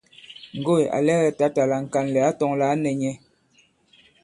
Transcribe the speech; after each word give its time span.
Ŋgoỳ 0.59 0.83
à 0.95 0.97
lɛgɛ 1.07 1.29
tǎtà 1.37 1.63
la 1.71 1.77
ŋ̀kànlɛ̀ 1.83 2.23
ǎ 2.29 2.31
tɔ̄ŋ 2.39 2.51
lā 2.59 2.65
ǎ 2.73 2.75
nɛ̄ 2.83 2.93
nyɛ̄. 3.01 3.15